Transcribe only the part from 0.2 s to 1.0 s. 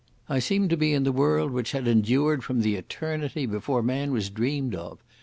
I seemed to be